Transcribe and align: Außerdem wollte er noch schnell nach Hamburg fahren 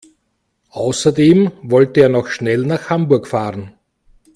Außerdem 0.71 1.51
wollte 1.61 2.01
er 2.01 2.09
noch 2.09 2.25
schnell 2.27 2.65
nach 2.65 2.89
Hamburg 2.89 3.27
fahren 3.27 3.75